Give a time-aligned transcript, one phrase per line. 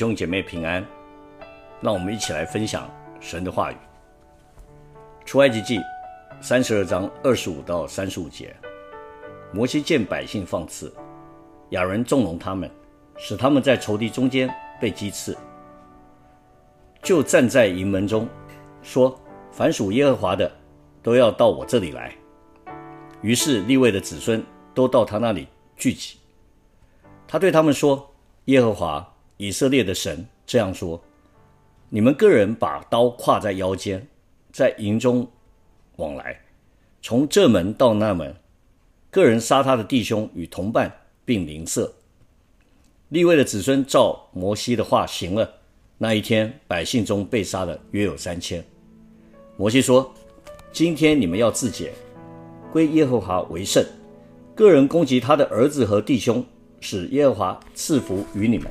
[0.00, 0.82] 兄姐妹平安，
[1.82, 2.90] 让我们一起来分享
[3.20, 3.76] 神的话语。
[5.26, 5.78] 出埃及记
[6.40, 8.56] 三十二章二十五到三十五节，
[9.52, 10.90] 摩西见百姓放肆，
[11.72, 12.70] 亚伦纵容他们，
[13.18, 14.48] 使他们在仇敌中间
[14.80, 15.36] 被击刺，
[17.02, 18.26] 就站在营门中
[18.80, 19.14] 说
[19.52, 20.50] ：“凡属耶和华的，
[21.02, 22.10] 都要到我这里来。”
[23.20, 24.42] 于是利未的子孙
[24.72, 26.16] 都到他那里聚集。
[27.28, 28.10] 他对他们说
[28.46, 29.06] ：“耶和华
[29.40, 31.02] 以色列的神这样说：
[31.88, 34.06] 你们个人把刀挎在腰间，
[34.52, 35.26] 在营中
[35.96, 36.38] 往来，
[37.00, 38.36] 从这门到那门，
[39.10, 41.90] 个人杀他的弟兄与同伴，并邻舍。”
[43.08, 45.50] 利位的子孙照摩西的话行了。
[45.96, 48.62] 那一天，百姓中被杀的约有三千。
[49.56, 50.12] 摩西说
[50.70, 51.90] ：“今天你们要自洁，
[52.70, 53.82] 归耶和华为圣，
[54.54, 56.44] 个人攻击他的儿子和弟兄。”
[56.78, 58.70] 使耶和华赐福于你们。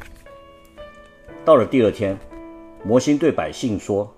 [1.46, 2.18] 到了第二天，
[2.84, 4.14] 摩西对百姓说：“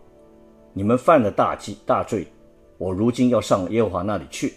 [0.73, 2.27] 你们犯了大忌大罪，
[2.77, 4.53] 我如今要上耶和华那里去，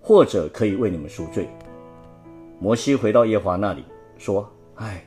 [0.00, 1.48] 或者可以为你们赎罪。”
[2.58, 3.84] 摩西回到耶和华那里
[4.18, 5.04] 说：“唉，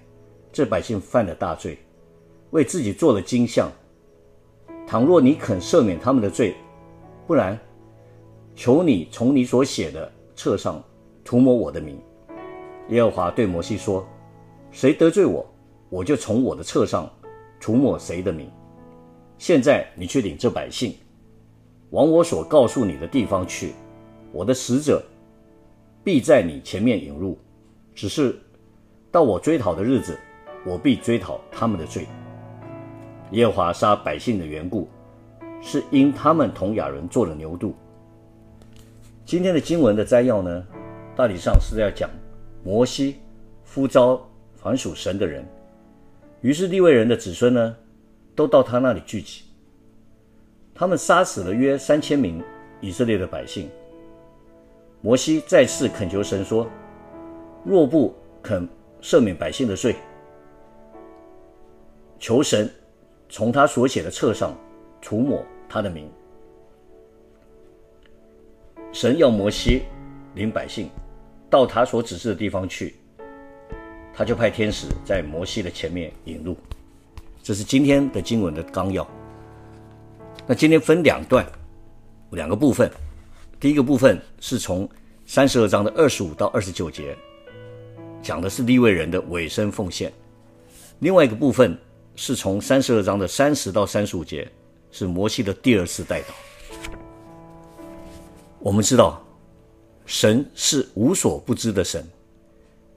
[0.51, 1.77] 这百姓犯了大罪，
[2.51, 3.69] 为自己做了金像。
[4.87, 6.55] 倘若你肯赦免他们的罪，
[7.27, 7.59] 不然，
[8.55, 10.81] 求你从你所写的册上
[11.23, 11.99] 涂抹我的名。”
[12.89, 14.07] 耶和华对摩西说
[14.71, 15.45] ：“谁得罪我，
[15.89, 17.09] 我就从我的册上
[17.59, 18.49] 涂抹谁的名。
[19.37, 20.95] 现在你去领这百姓，
[21.89, 23.73] 往我所告诉你的地方去。
[24.31, 25.03] 我的使者
[26.03, 27.37] 必在你前面引路。
[27.93, 28.37] 只是
[29.11, 30.17] 到我追讨的日子，
[30.65, 32.05] 我必追讨他们的罪。
[33.31, 34.89] 耶和华杀百姓的缘故，
[35.61, 37.71] 是因他们同亚伦做了牛犊。
[39.25, 40.63] 今天的经文的摘要呢，
[41.15, 42.09] 大体上是要讲。”
[42.65, 43.17] 摩西
[43.73, 44.19] 呼召
[44.55, 45.45] 凡属神的人，
[46.45, 47.75] 于是利未人的子孙呢，
[48.35, 49.41] 都到他那里聚集。
[50.75, 52.39] 他们杀死了约三千名
[52.79, 53.67] 以色列的百姓。
[55.01, 56.69] 摩西再次恳求神说
[57.65, 58.13] ：“若不
[58.43, 58.69] 肯
[59.01, 59.95] 赦免百姓的罪，
[62.19, 62.69] 求神
[63.27, 64.55] 从他所写的册上
[65.01, 66.07] 涂抹他的名。”
[68.93, 69.81] 神要摩西
[70.35, 70.91] 领百姓。
[71.49, 72.95] 到他所指示的地方去，
[74.15, 76.57] 他就派天使在摩西的前面引路。
[77.43, 79.05] 这是今天的经文的纲要。
[80.47, 81.45] 那今天分两段，
[82.31, 82.89] 两个部分。
[83.59, 84.89] 第一个部分是从
[85.25, 87.15] 三十二章的二十五到二十九节，
[88.21, 90.09] 讲的是利未人的委身奉献；
[90.99, 91.77] 另外一个部分
[92.15, 94.49] 是从三十二章的三十到三十五节，
[94.91, 96.25] 是摩西的第二次代祷。
[98.59, 99.21] 我们知道。
[100.07, 102.07] 神是无所不知的神，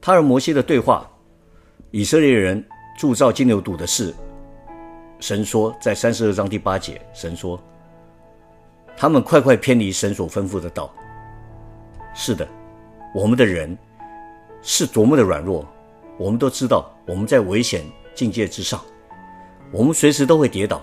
[0.01, 1.09] 他和摩西的对话，
[1.91, 2.65] 以色列人
[2.99, 4.15] 铸造金牛犊的事，
[5.21, 7.61] 神说在三十二章第八节，神说
[8.97, 10.93] 他们快快偏离神所吩咐的道。
[12.15, 12.47] 是的，
[13.15, 13.77] 我们的人
[14.63, 15.67] 是多么的软弱，
[16.17, 17.85] 我们都知道我们在危险
[18.15, 18.81] 境界之上，
[19.73, 20.81] 我们随时都会跌倒，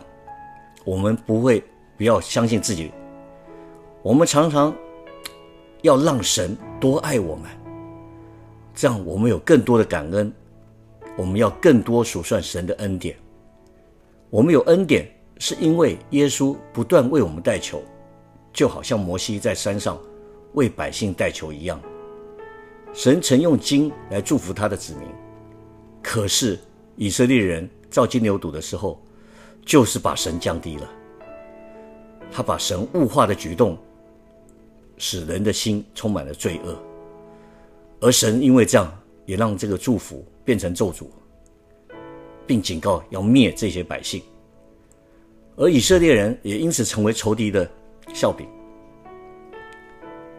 [0.83, 1.63] 我们不会
[1.97, 2.91] 不要相信自己，
[4.01, 4.73] 我们常常。
[5.81, 7.43] 要让神多爱我们，
[8.75, 10.31] 这样我们有更多的感恩。
[11.17, 13.15] 我们要更多数算神的恩典。
[14.29, 17.81] 我们有恩典，是因为耶稣不断为我们代求，
[18.51, 19.97] 就好像摩西在山上
[20.55, 21.79] 为百姓代求一样。
[22.93, 25.07] 神曾用金来祝福他的子民，
[26.03, 26.59] 可是
[26.97, 29.01] 以色列人造金牛犊的时候，
[29.65, 30.89] 就是把神降低了。
[32.29, 33.77] 他把神物化的举动，
[34.97, 36.77] 使人的心充满了罪恶，
[38.05, 38.95] 而神因为这样，
[39.25, 41.07] 也让这个祝福变成咒诅，
[42.45, 44.21] 并警告要灭这些百姓，
[45.55, 47.67] 而以色列人也因此成为仇敌的
[48.13, 48.47] 笑柄。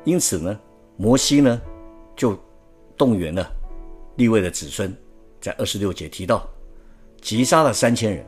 [0.05, 0.61] 因此呢，
[0.97, 1.61] 摩西呢
[2.15, 2.39] 就
[2.97, 3.51] 动员了
[4.15, 4.97] 立位的子孙，
[5.41, 6.49] 在二十六节提到，
[7.21, 8.25] 击杀了三千人，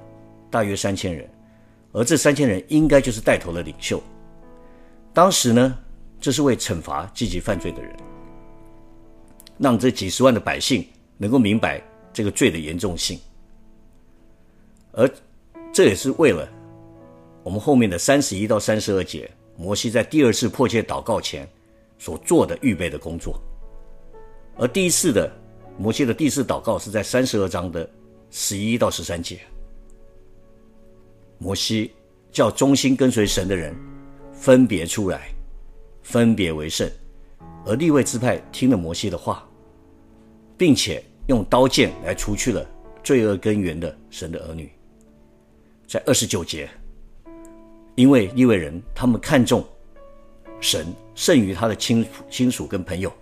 [0.50, 1.30] 大约三千人，
[1.92, 4.02] 而这三千人应该就是带头的领袖。
[5.14, 5.78] 当时呢。
[6.20, 7.94] 这是为惩罚积极犯罪的人，
[9.58, 11.82] 让这几十万的百姓能够明白
[12.12, 13.18] 这个罪的严重性，
[14.92, 15.10] 而
[15.72, 16.48] 这也是为了
[17.42, 21.48] 我们后面的三十一到三十二节，摩西在第二次迫切祷告前
[21.98, 23.40] 所做的预备的工作。
[24.56, 25.30] 而第一次的
[25.76, 27.88] 摩西的第四祷告是在三十二章的
[28.30, 29.40] 十一到十三节，
[31.38, 31.92] 摩西
[32.30, 33.74] 叫忠心跟随神的人
[34.32, 35.28] 分别出来。
[36.00, 36.90] 分别为圣，
[37.68, 39.46] 而利未支派听了摩西的话，
[40.56, 42.66] 并且用刀剑来除去了
[43.04, 44.72] 罪恶根源的神的儿女。
[45.86, 46.66] 在二十九节，
[47.94, 49.62] 因为利未人他们看重
[50.60, 53.12] 神胜于他的亲亲属跟朋友，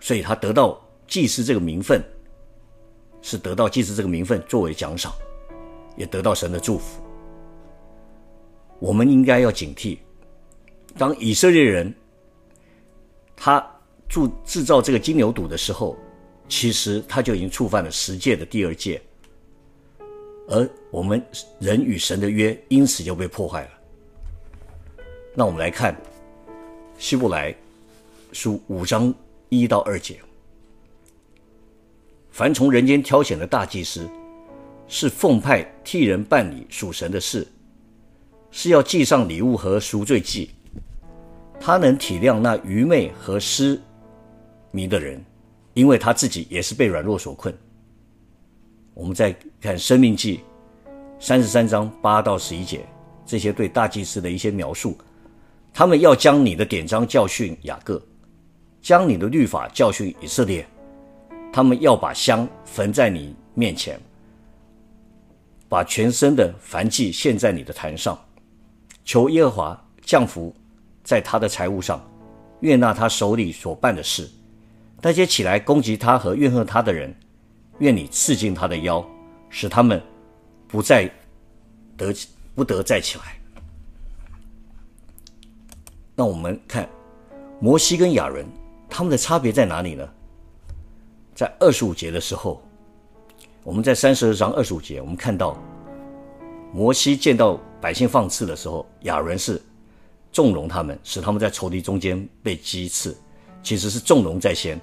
[0.00, 2.02] 所以他得到祭司这个名分，
[3.20, 5.12] 是得到祭司这个名分作为奖赏，
[5.98, 7.02] 也得到神的祝福。
[8.78, 9.98] 我们应该要警惕，
[10.96, 11.94] 当以色列人
[13.44, 13.68] 他
[14.08, 15.96] 铸制造这个金牛犊的时候，
[16.48, 19.02] 其实他就已经触犯了十诫的第二诫，
[20.46, 21.20] 而我们
[21.58, 23.70] 人与神的约因此就被破坏了。
[25.34, 26.00] 那我们来看
[26.98, 27.52] 希伯来
[28.30, 29.12] 书五章
[29.48, 30.20] 一到二节：
[32.30, 34.08] 凡从人间挑选的大祭司，
[34.86, 37.44] 是奉派替人办理属神的事，
[38.52, 40.52] 是要祭上礼物和赎罪祭。
[41.64, 43.80] 他能体谅那愚昧和失
[44.72, 45.24] 迷的人，
[45.74, 47.56] 因为他自己也是被软弱所困。
[48.94, 50.40] 我们再看《生命记》
[51.20, 52.84] 三十三章八到十一节，
[53.24, 54.98] 这些对大祭司的一些描述。
[55.72, 58.02] 他们要将你的典章教训雅各，
[58.80, 60.66] 将你的律法教训以色列。
[61.52, 64.00] 他们要把香焚在你面前，
[65.68, 68.18] 把全身的燔祭献在你的坛上，
[69.04, 70.52] 求耶和华降福。
[71.02, 72.00] 在他的财物上，
[72.60, 74.30] 悦纳他手里所办的事。
[75.00, 77.12] 那些起来攻击他和怨恨他的人，
[77.78, 79.04] 愿你刺进他的腰，
[79.50, 80.00] 使他们
[80.68, 81.10] 不再
[81.96, 82.14] 得
[82.54, 83.24] 不得再起来。
[86.14, 86.88] 那我们看
[87.58, 88.46] 摩西跟亚伦
[88.88, 90.08] 他们的差别在哪里呢？
[91.34, 92.62] 在二十五节的时候，
[93.64, 95.56] 我们在三十二章二十五节，我们看到
[96.72, 99.60] 摩西见到百姓放刺的时候，亚伦是。
[100.32, 103.16] 纵容他们，使他们在仇敌中间被击刺，
[103.62, 104.80] 其实是纵容在先。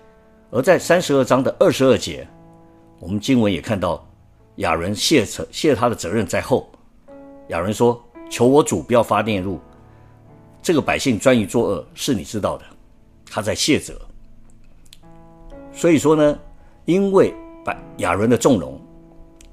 [0.51, 2.27] 而在三十二章的二十二节，
[2.99, 4.07] 我们经文也看到
[4.57, 6.71] 亚伦卸责卸他的责任在后。
[7.49, 7.99] 亚伦说
[8.29, 9.59] ：“求我主不要发电怒，
[10.61, 12.65] 这个百姓专于作恶，是你知道的。”
[13.31, 13.99] 他在卸责。
[15.73, 16.39] 所以说呢，
[16.85, 18.79] 因为百亚伦的纵容，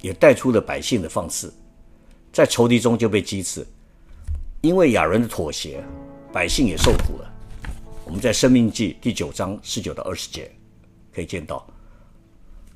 [0.02, 1.52] 也带出了百姓的放肆，
[2.32, 3.66] 在仇敌中就被击刺。
[4.66, 5.80] 因为亚伦的妥协，
[6.32, 7.32] 百姓也受苦了。
[8.04, 10.50] 我们在《生命记》第九章十九到二十节
[11.14, 11.64] 可以见到，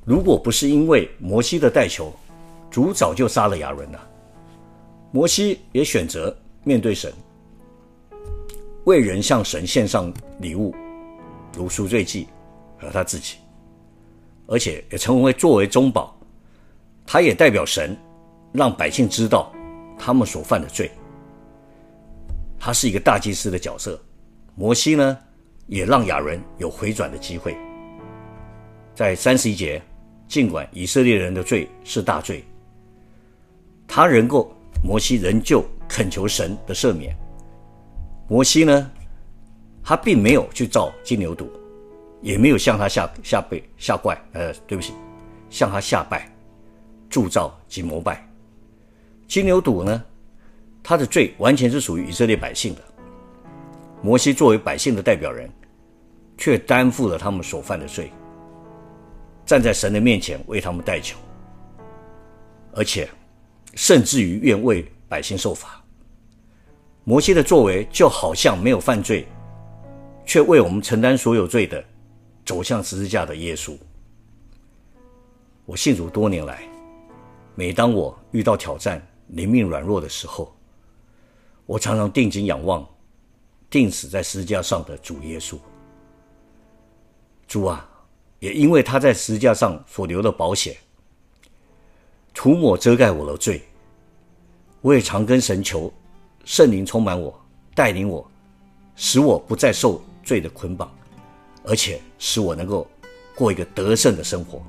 [0.04, 2.12] 如果不是因为摩西的代求，
[2.70, 4.08] 主早就杀了亚伦了。
[5.10, 6.32] 摩西也选择
[6.62, 7.12] 面对神，
[8.84, 10.72] 为人向神献上礼物，
[11.56, 12.28] 如赎罪祭
[12.78, 13.34] 和他自己，
[14.46, 16.16] 而且也成为作为中保，
[17.04, 17.98] 他也代表神，
[18.52, 19.52] 让百姓知道
[19.98, 20.88] 他们所犯的罪。
[22.62, 23.98] 他是一个大祭司的角色，
[24.54, 25.18] 摩西呢，
[25.66, 27.56] 也让亚伦有回转的机会。
[28.94, 29.80] 在三十一节，
[30.28, 32.44] 尽管以色列人的罪是大罪，
[33.88, 34.54] 他仍够，
[34.84, 37.16] 摩西仍旧恳求神的赦免。
[38.28, 38.90] 摩西呢，
[39.82, 41.48] 他并没有去造金牛犊，
[42.20, 44.92] 也没有向他下下拜下跪，呃，对不起，
[45.48, 46.30] 向他下拜，
[47.08, 48.22] 铸造及膜拜。
[49.26, 50.04] 金牛犊呢，
[50.82, 52.82] 他的罪完全是属于以色列百姓的，
[54.02, 55.50] 摩西作为百姓的代表人，
[56.36, 58.10] 却担负了他们所犯的罪，
[59.44, 61.18] 站在神的面前为他们代求，
[62.72, 63.08] 而且
[63.74, 65.82] 甚至于愿为百姓受罚。
[67.04, 69.26] 摩西的作为就好像没有犯罪，
[70.24, 71.82] 却为我们承担所有罪的，
[72.44, 73.76] 走向十字架的耶稣。
[75.66, 76.62] 我信主多年来，
[77.54, 80.54] 每当我遇到挑战、灵命软弱的时候，
[81.70, 82.84] 我常常定睛仰望，
[83.70, 85.56] 钉死在十字架上的主耶稣。
[87.46, 87.88] 主啊，
[88.40, 90.76] 也因为他在十字架上所留的保险，
[92.34, 93.62] 涂抹遮盖我的罪。
[94.80, 95.92] 我也常跟神求，
[96.44, 97.40] 圣灵充满我，
[97.72, 98.28] 带领我，
[98.96, 100.92] 使我不再受罪的捆绑，
[101.62, 102.84] 而且使我能够
[103.36, 104.60] 过一个得胜的生活。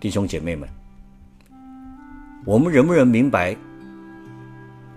[0.00, 0.68] 弟兄姐妹们，
[2.44, 3.56] 我们能不能明白？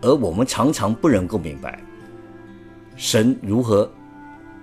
[0.02, 1.82] 而我们常常不能够明白，
[2.96, 3.92] 神如何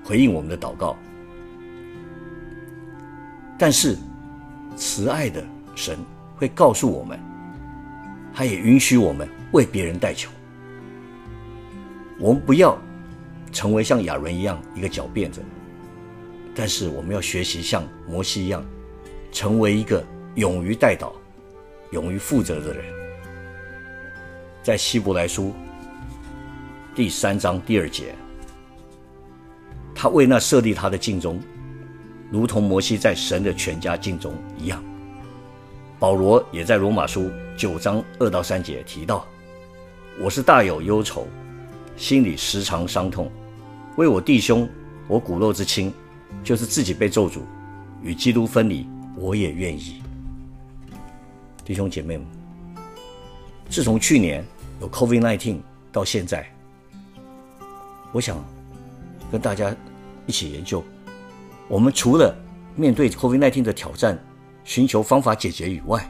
[0.04, 0.96] 回应我们的祷告。
[3.58, 3.96] 但是，
[4.76, 5.98] 慈爱的神
[6.36, 7.18] 会告诉我们，
[8.32, 10.30] 他也允许我们为别人代求。
[12.18, 12.78] 我们不要
[13.52, 15.42] 成为像亚伦一样一个狡辩者，
[16.54, 18.64] 但是我们要学习像摩西一样，
[19.32, 20.04] 成为一个
[20.36, 21.12] 勇于代祷、
[21.90, 23.03] 勇于负责的人。
[24.64, 25.52] 在希伯来书
[26.94, 28.14] 第三章第二节，
[29.94, 31.38] 他为那设立他的敬中，
[32.30, 34.82] 如同摩西在神的全家敬中一样。
[35.98, 39.26] 保罗也在罗马书九章二到三节提到
[40.18, 41.28] ：“我是大有忧愁，
[41.94, 43.30] 心里时常伤痛，
[43.98, 44.66] 为我弟兄，
[45.06, 45.92] 我骨肉之亲，
[46.42, 47.40] 就是自己被咒诅，
[48.02, 50.02] 与基督分离，我也愿意。”
[51.66, 52.26] 弟兄姐妹们，
[53.68, 54.42] 自从去年
[54.80, 55.58] 有 COVID-19
[55.92, 56.46] 到现在，
[58.12, 58.36] 我想
[59.30, 59.74] 跟大家
[60.26, 60.82] 一起研究，
[61.68, 62.34] 我们除了
[62.76, 64.18] 面对 COVID-19 的挑战，
[64.64, 66.04] 寻求方法解决以外，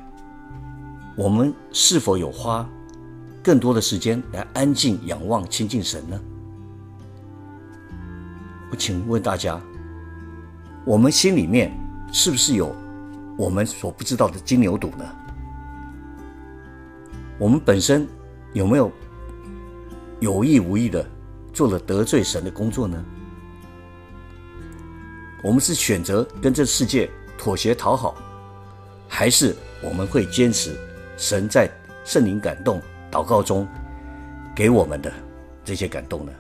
[1.16, 2.68] 我们是否有花
[3.42, 6.21] 更多的时间来安静仰望亲近神呢？
[8.71, 9.61] 我请问大家，
[10.85, 11.71] 我们心里面
[12.12, 12.75] 是不是有
[13.37, 15.04] 我们所不知道的金牛犊呢？
[17.38, 18.09] 我们本身
[18.54, 18.90] 有没有
[20.20, 21.04] 有意无意的
[21.52, 23.04] 做了得罪神的工作呢？
[25.42, 28.14] 我们是选择跟这世界妥协讨好，
[29.08, 30.78] 还是我们会坚持
[31.16, 31.68] 神在
[32.04, 32.80] 圣灵感动
[33.11, 33.66] 祷告中
[34.54, 35.12] 给我们的
[35.64, 36.32] 这些感动呢？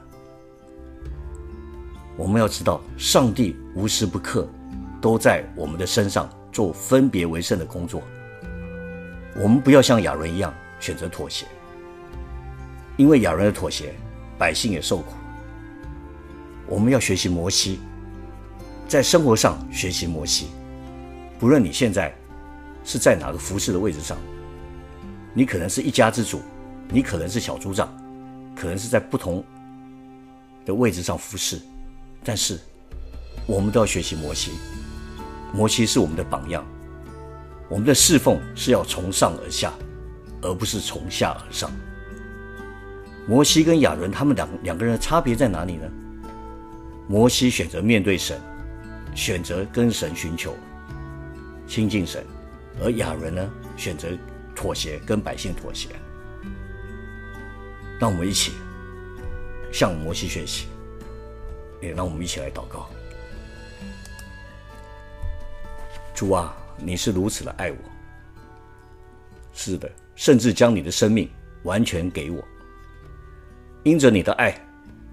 [2.16, 4.48] 我们要知道，上帝无时不刻
[5.00, 8.00] 都在我们的身上做分别为圣的工作。
[9.34, 10.54] 我们不要像亚伦一样。
[10.80, 11.46] 选择妥协，
[12.96, 13.94] 因为亚伦的妥协，
[14.38, 15.14] 百姓也受苦。
[16.66, 17.80] 我们要学习摩西，
[18.88, 20.48] 在生活上学习摩西。
[21.38, 22.14] 不论你现在
[22.84, 24.16] 是在哪个服侍的位置上，
[25.32, 26.40] 你可能是一家之主，
[26.88, 27.88] 你可能是小组长，
[28.54, 29.44] 可能是在不同
[30.64, 31.60] 的位置上服侍，
[32.22, 32.58] 但是
[33.46, 34.52] 我们都要学习摩西。
[35.52, 36.64] 摩西是我们的榜样，
[37.68, 39.72] 我们的侍奉是要从上而下。
[40.46, 41.70] 而不是从下而上。
[43.26, 45.90] 摩西跟亚伦他们两两个人的差别在哪里呢？
[47.08, 48.40] 摩西选择面对神，
[49.14, 50.56] 选择跟神寻求
[51.66, 52.24] 亲近神，
[52.82, 54.08] 而亚伦呢，选择
[54.54, 55.88] 妥协跟百姓妥协。
[57.98, 58.52] 让我们一起
[59.72, 60.66] 向摩西学习，
[61.80, 62.88] 也让我们一起来祷告。
[66.14, 67.76] 主啊，你是如此的爱我。
[69.54, 69.90] 是的。
[70.16, 71.28] 甚至将你的生命
[71.64, 72.40] 完全给我，
[73.84, 74.58] 因着你的爱，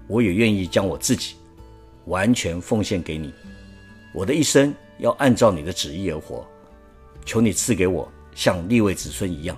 [0.08, 1.36] 我也愿意将我自己
[2.06, 3.32] 完全奉献给你。
[4.12, 6.46] 我的一生要按照你的旨意而活，
[7.24, 9.56] 求你赐给我像立位子孙一样，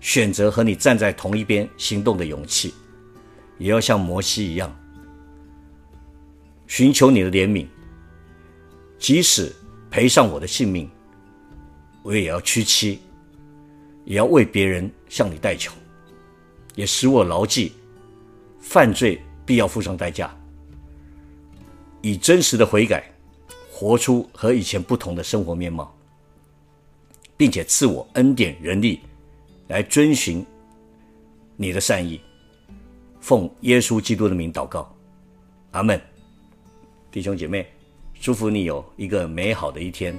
[0.00, 2.72] 选择和你站在同一边行动的勇气，
[3.58, 4.74] 也要像摩西一样，
[6.66, 7.66] 寻求你的怜悯，
[8.98, 9.52] 即使
[9.90, 10.88] 赔上我的性命，
[12.02, 13.00] 我也要屈膝。
[14.04, 15.70] 也要为别人向你代求，
[16.74, 17.74] 也使我牢记，
[18.68, 20.30] 犯罪必要付上代价，
[22.02, 23.10] 以真实的悔改，
[23.72, 25.90] 活出和以前不同的生活面貌，
[27.34, 29.00] 并且赐我恩典人力，
[29.68, 30.44] 来遵循
[31.56, 32.20] 你的善意。
[33.20, 34.94] 奉耶稣基督的名祷告，
[35.70, 35.98] 阿门。
[37.10, 37.66] 弟兄姐妹，
[38.20, 40.14] 祝福你有一个美好的一天。